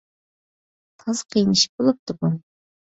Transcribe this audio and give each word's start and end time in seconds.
تازا 1.05 1.29
قىيىن 1.37 1.55
ئىش 1.57 1.69
بولۇپتۇ 1.77 2.21
بۇ! 2.25 2.37